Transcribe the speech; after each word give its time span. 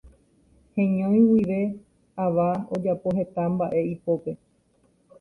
Heñói 0.75 1.19
guive 1.29 1.59
ava 2.23 2.47
ojapo 2.73 3.07
heta 3.17 3.41
mbaʼe 3.53 3.79
ipópe. 3.93 4.31